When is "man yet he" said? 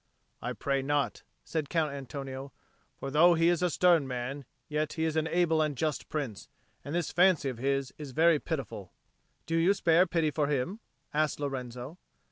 4.07-5.03